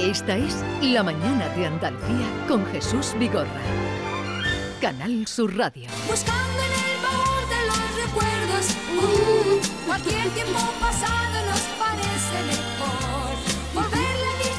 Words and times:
Esta 0.00 0.36
es 0.36 0.56
La 0.82 1.04
Mañana 1.04 1.48
de 1.50 1.66
Andalucía 1.66 2.26
con 2.48 2.66
Jesús 2.66 3.14
Vigorra. 3.16 3.46
Canal 4.80 5.24
Sur 5.28 5.56
Radio. 5.56 5.86
Buscando 6.08 6.60
en 6.62 6.72
el 6.72 7.00
baúl 7.00 7.48
de 7.48 7.60
los 7.68 8.04
recuerdos, 8.04 8.76
uh, 8.98 9.86
cualquier 9.86 10.28
tiempo 10.30 10.58
pasado 10.80 11.46
nos 11.48 11.60
parece 11.78 12.73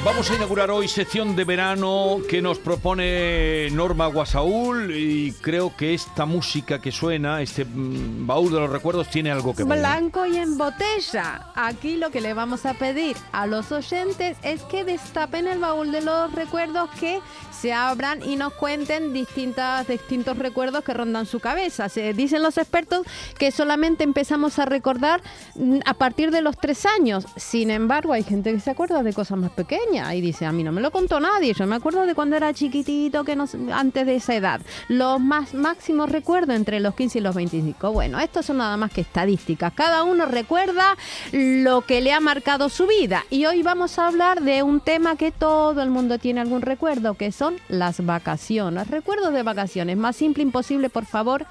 Vamos 0.05 0.29
a 0.29 0.35
inaugurar 0.35 0.69
hoy 0.69 0.87
sección 0.87 1.35
de 1.35 1.45
verano 1.45 2.17
que 2.29 2.39
nos 2.39 2.59
propone 2.59 3.71
Norma 3.71 4.05
Guasaúl 4.05 4.95
y 4.95 5.31
creo 5.41 5.75
que 5.75 5.95
esta 5.95 6.27
música 6.27 6.79
que 6.79 6.91
suena, 6.91 7.41
este 7.41 7.65
mm, 7.65 8.27
baúl 8.27 8.51
de 8.51 8.59
los 8.59 8.69
recuerdos, 8.69 9.09
tiene 9.09 9.31
algo 9.31 9.55
que 9.55 9.63
ver. 9.63 9.79
Blanco 9.79 10.27
y 10.27 10.37
en 10.37 10.59
botella. 10.59 11.47
Aquí 11.55 11.97
lo 11.97 12.11
que 12.11 12.21
le 12.21 12.35
vamos 12.35 12.67
a 12.67 12.75
pedir 12.75 13.17
a 13.31 13.47
los 13.47 13.71
oyentes 13.71 14.37
es 14.43 14.61
que 14.65 14.83
destapen 14.83 15.47
el 15.47 15.57
baúl 15.57 15.91
de 15.91 16.01
los 16.01 16.31
recuerdos 16.33 16.87
que 16.99 17.19
se 17.65 17.73
abran 17.73 18.21
y 18.21 18.35
nos 18.35 18.53
cuenten 18.53 19.11
distintas, 19.11 19.87
distintos 19.87 20.37
recuerdos 20.37 20.83
que 20.83 20.93
rondan 20.93 21.25
su 21.25 21.39
cabeza. 21.39 21.89
Se 21.89 22.13
dicen 22.13 22.43
los 22.43 22.59
expertos 22.59 23.07
que 23.39 23.49
solamente 23.49 24.03
empezamos 24.03 24.59
a 24.59 24.65
recordar 24.65 25.23
mm, 25.55 25.79
a 25.83 25.95
partir 25.95 26.29
de 26.29 26.43
los 26.43 26.59
tres 26.59 26.85
años. 26.85 27.25
Sin 27.37 27.71
embargo, 27.71 28.13
hay 28.13 28.21
gente 28.21 28.53
que 28.53 28.59
se 28.59 28.69
acuerda 28.69 29.01
de 29.01 29.13
cosas 29.13 29.39
más 29.39 29.49
pequeñas 29.49 30.13
y 30.13 30.21
dice, 30.21 30.45
a 30.45 30.51
mí 30.51 30.63
no 30.63 30.71
me 30.71 30.79
lo 30.79 30.91
contó 30.91 31.19
nadie. 31.19 31.55
Yo 31.55 31.65
me 31.65 31.75
acuerdo 31.75 32.05
de 32.05 32.13
cuando 32.13 32.35
era 32.35 32.53
chiquitito, 32.53 33.23
que 33.23 33.35
no, 33.35 33.45
antes 33.73 34.05
de 34.05 34.17
esa 34.17 34.35
edad. 34.35 34.61
Los 34.87 35.19
más 35.19 35.55
máximos 35.55 36.11
recuerdos 36.11 36.55
entre 36.55 36.79
los 36.79 36.93
15 36.93 37.17
y 37.17 37.21
los 37.21 37.33
25. 37.33 37.91
Bueno, 37.91 38.19
estos 38.19 38.45
son 38.45 38.57
nada 38.57 38.77
más 38.77 38.91
que 38.91 39.01
estadísticas. 39.01 39.73
Cada 39.73 40.03
uno 40.03 40.27
recuerda 40.27 40.95
lo 41.31 41.81
que 41.81 42.01
le 42.01 42.13
ha 42.13 42.19
marcado 42.19 42.69
su 42.69 42.85
vida. 42.85 43.25
Y 43.31 43.47
hoy 43.47 43.63
vamos 43.63 43.97
a 43.97 44.07
hablar 44.07 44.43
de 44.43 44.61
un 44.61 44.81
tema 44.81 45.15
que 45.15 45.31
todo 45.31 45.81
el 45.81 45.89
mundo 45.89 46.19
tiene 46.19 46.41
algún 46.41 46.61
recuerdo, 46.61 47.15
que 47.15 47.31
son 47.31 47.54
las 47.67 48.05
vacaciones. 48.05 48.87
Recuerdos 48.89 49.33
de 49.33 49.43
vacaciones. 49.43 49.97
Más 49.97 50.15
simple 50.15 50.43
imposible, 50.43 50.89
por 50.89 51.05
favor, 51.05 51.45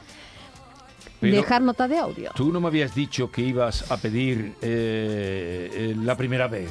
Pero 1.20 1.36
dejar 1.36 1.62
nota 1.62 1.88
de 1.88 1.98
audio. 1.98 2.30
Tú 2.34 2.52
no 2.52 2.60
me 2.60 2.68
habías 2.68 2.94
dicho 2.94 3.30
que 3.30 3.42
ibas 3.42 3.90
a 3.90 3.96
pedir 3.96 4.54
eh, 4.62 5.70
eh, 5.72 5.94
la 6.02 6.16
primera 6.16 6.48
vez. 6.48 6.70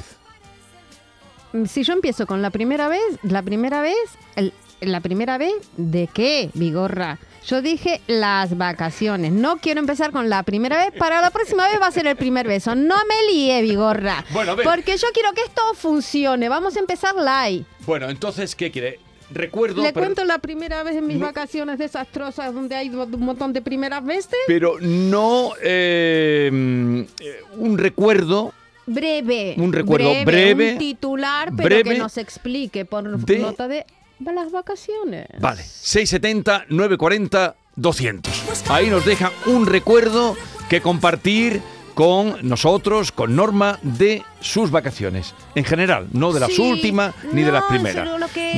Si 1.66 1.84
yo 1.84 1.92
empiezo 1.92 2.26
con 2.26 2.42
la 2.42 2.50
primera 2.50 2.88
vez, 2.88 3.00
la 3.22 3.42
primera 3.42 3.80
vez, 3.80 3.94
el- 4.34 4.52
la 4.80 5.00
primera 5.00 5.38
vez, 5.38 5.52
¿de 5.76 6.08
qué, 6.12 6.50
Vigorra? 6.54 7.18
Yo 7.46 7.62
dije 7.62 8.00
las 8.06 8.56
vacaciones. 8.56 9.30
No 9.30 9.58
quiero 9.58 9.78
empezar 9.80 10.10
con 10.10 10.28
la 10.28 10.42
primera 10.42 10.78
vez. 10.78 10.92
Para 10.98 11.20
la 11.20 11.30
próxima 11.30 11.68
vez 11.68 11.80
va 11.80 11.86
a 11.88 11.92
ser 11.92 12.06
el 12.06 12.16
primer 12.16 12.48
beso. 12.48 12.74
No 12.74 12.96
me 13.06 13.32
líe, 13.32 13.62
Vigorra. 13.62 14.24
Bueno. 14.30 14.56
Porque 14.64 14.96
yo 14.96 15.06
quiero 15.12 15.32
que 15.32 15.42
esto 15.42 15.62
funcione. 15.74 16.48
Vamos 16.48 16.76
a 16.76 16.80
empezar 16.80 17.14
live. 17.14 17.64
Bueno, 17.86 18.08
entonces, 18.10 18.56
¿qué 18.56 18.70
quiere? 18.70 18.98
Recuerdo, 19.30 19.82
Le 19.82 19.92
pero, 19.92 20.06
cuento 20.06 20.24
la 20.24 20.38
primera 20.38 20.82
vez 20.82 20.96
en 20.96 21.06
mis 21.06 21.18
No. 21.18 21.26
vacaciones 21.26 21.78
desastrosas 21.78 22.52
donde 22.54 22.74
hay 22.76 22.88
un 22.90 23.20
montón 23.20 23.52
de 23.52 23.62
primeras 23.62 24.04
veces. 24.04 24.34
pero 24.46 24.76
no 24.80 25.52
eh, 25.62 26.50
mm, 26.52 27.00
eh, 27.20 27.40
un 27.56 27.78
recuerdo 27.78 28.52
Breve. 28.86 29.54
Un 29.56 29.72
recuerdo 29.72 30.12
breve, 30.26 30.72
Un 30.74 30.78
titular, 30.78 31.50
pero 31.56 31.64
breve 31.68 31.92
que 31.94 31.98
nos 31.98 32.18
explique 32.18 32.84
por 32.84 33.18
de- 33.18 33.38
nota 33.38 33.66
de 33.66 33.86
las 34.20 34.52
vacaciones. 34.52 35.26
Vale, 35.40 35.62
670 35.62 36.66
940 36.68 37.56
200. 37.76 38.32
Ahí 38.68 38.90
nos 38.90 39.04
deja 39.06 39.32
un 39.46 39.66
recuerdo 39.66 40.36
que 40.68 40.80
compartir 40.82 41.62
con 41.94 42.36
nosotros, 42.42 43.12
con 43.12 43.36
Norma, 43.36 43.78
de 43.82 44.22
sus 44.40 44.70
vacaciones. 44.70 45.34
En 45.54 45.64
general, 45.64 46.08
no 46.12 46.32
de 46.32 46.40
las 46.40 46.52
Sí, 46.52 46.60
últimas 46.60 47.14
ni 47.32 47.42
de 47.42 47.52
las 47.52 47.64
primeras. 47.64 48.08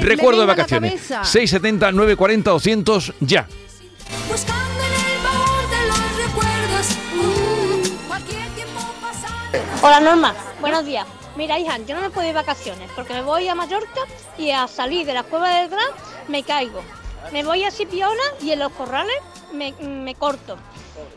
Recuerdo 0.00 0.40
de 0.40 0.46
vacaciones. 0.46 0.92
cabeza. 0.92 1.24
670 1.24 1.92
940 1.92 2.50
200 2.50 3.12
ya. 3.20 3.46
Buscando 4.28 4.82
en 4.82 4.92
el 5.12 5.22
baúl 5.22 5.70
de 5.70 5.86
los 5.88 6.16
recuerdos, 6.26 6.86
uh, 7.16 8.06
cualquier 8.08 8.48
tiempo 8.54 8.80
pasado. 9.00 9.64
Hola 9.82 10.00
Norma, 10.00 10.34
buenos 10.60 10.84
días. 10.86 11.06
Mira, 11.36 11.58
hija, 11.58 11.76
yo 11.86 11.94
no 11.94 12.00
me 12.00 12.08
puedo 12.10 12.26
ir 12.26 12.32
de 12.34 12.40
vacaciones 12.40 12.90
porque 12.96 13.12
me 13.12 13.20
voy 13.22 13.46
a 13.48 13.54
Mallorca 13.54 14.00
y 14.38 14.50
a 14.50 14.66
salir 14.68 15.06
de 15.06 15.12
la 15.12 15.22
cueva 15.22 15.50
del 15.50 15.68
Gran 15.68 15.86
me 16.28 16.42
caigo. 16.42 16.82
Me 17.32 17.44
voy 17.44 17.64
a 17.64 17.70
Sipiona 17.70 18.22
y 18.40 18.52
en 18.52 18.60
los 18.60 18.72
corrales 18.72 19.16
me, 19.52 19.74
me 19.82 20.14
corto. 20.14 20.56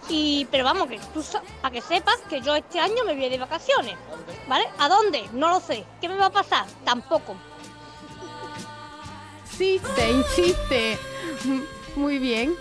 Y, 0.09 0.45
pero 0.51 0.63
vamos, 0.63 0.87
que 0.87 0.99
tú 1.13 1.23
para 1.61 1.73
que 1.73 1.81
sepas 1.81 2.17
que 2.29 2.41
yo 2.41 2.55
este 2.55 2.79
año 2.79 3.03
me 3.05 3.15
voy 3.15 3.29
de 3.29 3.37
vacaciones. 3.37 3.95
¿Vale? 4.47 4.65
¿A 4.79 4.89
dónde? 4.89 5.29
No 5.33 5.49
lo 5.49 5.59
sé. 5.59 5.85
¿Qué 6.01 6.09
me 6.09 6.15
va 6.15 6.27
a 6.27 6.31
pasar? 6.31 6.65
Tampoco. 6.83 7.35
Insiste, 9.51 10.11
insiste. 10.11 10.99
Muy 11.95 12.17
bien. 12.17 12.55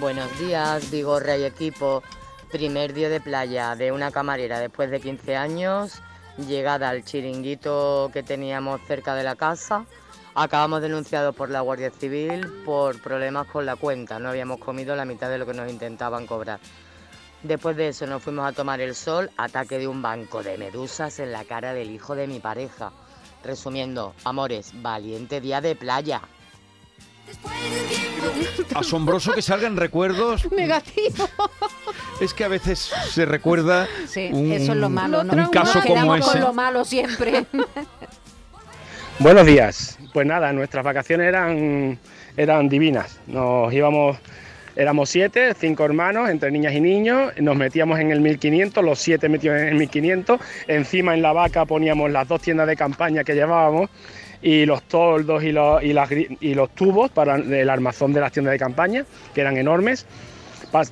Buenos 0.00 0.36
días, 0.38 0.90
Vigorra 0.90 1.36
y 1.36 1.44
equipo. 1.44 2.02
Primer 2.50 2.92
día 2.92 3.08
de 3.08 3.20
playa 3.20 3.76
de 3.76 3.92
una 3.92 4.10
camarera 4.10 4.58
después 4.58 4.90
de 4.90 5.00
15 5.00 5.36
años, 5.36 6.00
llegada 6.36 6.88
al 6.88 7.04
chiringuito 7.04 8.10
que 8.12 8.22
teníamos 8.22 8.80
cerca 8.86 9.14
de 9.14 9.22
la 9.22 9.36
casa. 9.36 9.86
Acabamos 10.34 10.82
denunciados 10.82 11.34
por 11.34 11.50
la 11.50 11.60
Guardia 11.62 11.90
Civil 11.90 12.46
por 12.64 13.00
problemas 13.00 13.46
con 13.48 13.66
la 13.66 13.76
cuenta. 13.76 14.18
No 14.18 14.28
habíamos 14.28 14.58
comido 14.58 14.94
la 14.94 15.04
mitad 15.04 15.28
de 15.28 15.38
lo 15.38 15.46
que 15.46 15.54
nos 15.54 15.70
intentaban 15.70 16.26
cobrar. 16.26 16.60
Después 17.42 17.76
de 17.76 17.88
eso 17.88 18.06
nos 18.06 18.22
fuimos 18.22 18.46
a 18.46 18.52
tomar 18.52 18.80
el 18.80 18.94
sol, 18.94 19.30
ataque 19.36 19.78
de 19.78 19.86
un 19.88 20.02
banco 20.02 20.42
de 20.42 20.58
medusas 20.58 21.18
en 21.20 21.32
la 21.32 21.44
cara 21.44 21.72
del 21.72 21.90
hijo 21.90 22.14
de 22.14 22.26
mi 22.26 22.40
pareja. 22.40 22.92
Resumiendo, 23.44 24.14
amores, 24.24 24.70
valiente 24.74 25.40
día 25.40 25.60
de 25.60 25.76
playa. 25.76 26.20
Asombroso 28.74 29.32
que 29.32 29.42
salgan 29.42 29.76
recuerdos. 29.76 30.50
Negativo. 30.52 31.28
Es 32.20 32.34
que 32.34 32.44
a 32.44 32.48
veces 32.48 32.78
se 33.10 33.24
recuerda 33.26 33.86
Sí, 34.06 34.30
un, 34.32 34.50
eso 34.50 34.72
es 34.72 34.78
lo 34.78 34.88
malo, 34.88 35.22
¿no? 35.22 35.34
un 35.34 35.50
caso 35.50 35.80
como 35.86 36.16
ese. 36.16 36.30
con 36.32 36.40
lo 36.40 36.52
malo 36.52 36.84
siempre. 36.84 37.46
Buenos 39.20 39.46
días. 39.46 39.98
Pues 40.12 40.28
nada, 40.28 40.52
nuestras 40.52 40.84
vacaciones 40.84 41.26
eran, 41.26 41.98
eran 42.36 42.68
divinas. 42.68 43.18
Nos 43.26 43.72
íbamos, 43.72 44.16
éramos 44.76 45.10
siete, 45.10 45.54
cinco 45.58 45.84
hermanos, 45.84 46.30
entre 46.30 46.52
niñas 46.52 46.72
y 46.74 46.80
niños. 46.80 47.32
Nos 47.40 47.56
metíamos 47.56 47.98
en 47.98 48.12
el 48.12 48.20
1500, 48.20 48.84
los 48.84 49.00
siete 49.00 49.28
metidos 49.28 49.58
en 49.58 49.68
el 49.70 49.74
1500. 49.74 50.40
Encima 50.68 51.14
en 51.14 51.22
la 51.22 51.32
vaca 51.32 51.64
poníamos 51.64 52.12
las 52.12 52.28
dos 52.28 52.42
tiendas 52.42 52.68
de 52.68 52.76
campaña 52.76 53.24
que 53.24 53.34
llevábamos 53.34 53.90
y 54.40 54.66
los 54.66 54.84
toldos 54.84 55.42
y 55.42 55.50
los, 55.50 55.82
y 55.82 56.54
los 56.54 56.70
tubos 56.76 57.10
para 57.10 57.34
el 57.34 57.68
armazón 57.68 58.12
de 58.12 58.20
las 58.20 58.30
tiendas 58.30 58.52
de 58.52 58.58
campaña, 58.60 59.04
que 59.34 59.40
eran 59.40 59.56
enormes. 59.56 60.06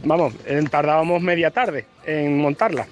Vamos, 0.03 0.35
eh, 0.47 0.65
tardábamos 0.69 1.23
media 1.23 1.53
tarde 1.53 1.87
en 2.05 2.39
montarlas. 2.39 2.89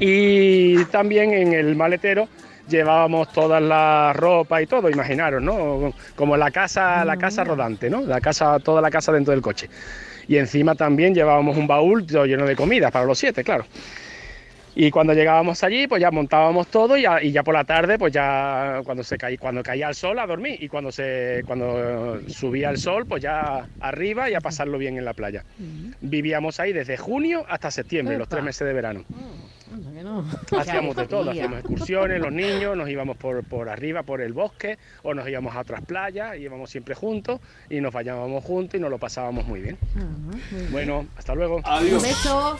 Y 0.00 0.84
también 0.86 1.32
en 1.32 1.52
el 1.52 1.76
maletero 1.76 2.28
llevábamos 2.68 3.32
toda 3.32 3.60
la 3.60 4.12
ropa 4.14 4.62
y 4.62 4.66
todo, 4.66 4.88
imaginaros, 4.90 5.42
¿no? 5.42 5.92
Como 6.16 6.36
la 6.36 6.50
casa, 6.50 7.04
la 7.04 7.16
casa 7.16 7.44
rodante, 7.44 7.90
¿no? 7.90 8.02
La 8.02 8.20
casa, 8.20 8.58
toda 8.58 8.80
la 8.80 8.90
casa 8.90 9.12
dentro 9.12 9.32
del 9.32 9.42
coche. 9.42 9.68
Y 10.26 10.36
encima 10.36 10.74
también 10.74 11.14
llevábamos 11.14 11.56
un 11.56 11.66
baúl 11.66 12.06
lleno 12.06 12.46
de 12.46 12.56
comida 12.56 12.90
para 12.90 13.04
los 13.04 13.18
siete, 13.18 13.44
claro. 13.44 13.66
Y 14.76 14.90
cuando 14.90 15.12
llegábamos 15.12 15.62
allí, 15.62 15.86
pues 15.86 16.00
ya 16.00 16.10
montábamos 16.10 16.66
todo 16.66 16.96
y 16.96 17.02
ya, 17.02 17.22
y 17.22 17.30
ya 17.30 17.44
por 17.44 17.54
la 17.54 17.62
tarde, 17.62 17.96
pues 17.96 18.12
ya 18.12 18.80
cuando 18.84 19.04
se 19.04 19.16
caía, 19.16 19.38
cuando 19.38 19.62
caía 19.62 19.88
el 19.88 19.94
sol 19.94 20.18
a 20.18 20.26
dormir 20.26 20.58
y 20.60 20.68
cuando 20.68 20.90
se 20.90 21.44
cuando 21.46 22.20
subía 22.28 22.70
el 22.70 22.78
sol, 22.78 23.06
pues 23.06 23.22
ya 23.22 23.68
arriba 23.78 24.28
y 24.28 24.34
a 24.34 24.40
pasarlo 24.40 24.76
bien 24.76 24.98
en 24.98 25.04
la 25.04 25.12
playa. 25.12 25.44
Vivíamos 26.00 26.58
ahí 26.58 26.72
desde 26.72 26.96
junio 26.96 27.44
hasta 27.48 27.70
septiembre, 27.70 28.18
los 28.18 28.28
tres 28.28 28.42
meses 28.42 28.66
de 28.66 28.74
verano. 28.74 29.04
No. 30.14 30.58
Hacíamos 30.58 30.96
de 30.96 31.06
todo, 31.06 31.30
hacíamos 31.30 31.60
excursiones, 31.60 32.20
los 32.20 32.32
niños, 32.32 32.76
nos 32.76 32.88
íbamos 32.88 33.16
por, 33.16 33.42
por 33.44 33.68
arriba, 33.68 34.02
por 34.02 34.20
el 34.20 34.32
bosque, 34.32 34.78
o 35.02 35.14
nos 35.14 35.28
íbamos 35.28 35.54
a 35.56 35.60
otras 35.60 35.82
playas, 35.82 36.36
íbamos 36.38 36.70
siempre 36.70 36.94
juntos 36.94 37.40
y 37.68 37.80
nos 37.80 37.92
bañábamos 37.92 38.44
juntos 38.44 38.78
y 38.78 38.82
nos 38.82 38.90
lo 38.90 38.98
pasábamos 38.98 39.46
muy 39.46 39.60
bien. 39.60 39.78
Bueno, 40.70 41.06
hasta 41.16 41.34
luego. 41.34 41.56
Un 41.56 42.02
beso. 42.02 42.58